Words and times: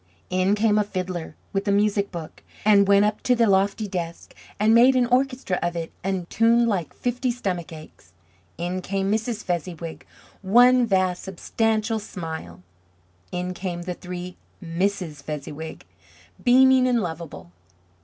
In 0.31 0.55
came 0.55 0.79
a 0.79 0.83
fiddler 0.83 1.35
with 1.53 1.67
a 1.67 1.71
music 1.71 2.11
book, 2.11 2.41
and 2.65 2.87
went 2.87 3.05
up 3.05 3.21
to 3.21 3.35
the 3.35 3.45
lofty 3.45 3.87
desk 3.87 4.33
and 4.59 4.73
made 4.73 4.95
an 4.95 5.05
orchestra 5.05 5.59
of 5.61 5.75
it 5.75 5.91
and 6.03 6.27
tuned 6.27 6.67
like 6.67 6.91
fifty 6.95 7.29
stomach 7.29 7.71
aches. 7.71 8.11
In 8.57 8.81
came 8.81 9.11
Mrs. 9.11 9.43
Fezziwig, 9.43 10.07
one 10.41 10.87
vast 10.87 11.21
substantial 11.21 11.99
smile. 11.99 12.63
In 13.31 13.53
came 13.53 13.83
the 13.83 13.93
three 13.93 14.37
Misses 14.59 15.21
Fezziwig, 15.21 15.85
beaming 16.43 16.87
and 16.87 16.99
lovable. 17.03 17.51